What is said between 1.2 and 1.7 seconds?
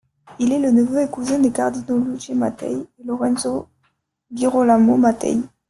des